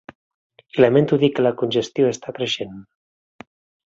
I 0.77 0.81
lamento 0.83 1.19
dir 1.23 1.29
que 1.39 1.45
la 1.47 1.51
congestió 1.59 2.07
està 2.13 2.33
creixent. 2.39 2.73